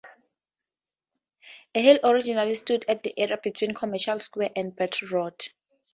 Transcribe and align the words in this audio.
A 1.75 1.79
hill 1.79 1.99
originally 2.03 2.55
stood 2.55 2.85
at 2.87 3.03
the 3.03 3.13
area 3.19 3.37
between 3.37 3.75
Commercial 3.75 4.19
Square 4.19 4.49
and 4.55 4.75
Battery 4.75 5.09
Road. 5.09 5.45